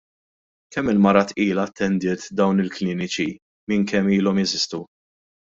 [0.71, 3.29] Kemm-il mara tqila attendiet dawn il-kliniċi
[3.73, 4.85] minn kemm ilhom jeżistu?